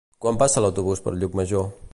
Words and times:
Quan 0.25 0.39
passa 0.43 0.63
l'autobús 0.65 1.05
per 1.09 1.15
Llucmajor? 1.19 1.71